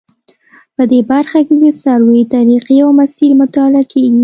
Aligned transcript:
په 0.75 0.83
دې 0.91 1.01
برخه 1.11 1.39
کې 1.47 1.55
د 1.63 1.65
سروې 1.81 2.21
طریقې 2.35 2.77
او 2.85 2.89
مسیر 2.99 3.31
مطالعه 3.41 3.83
کیږي 3.91 4.19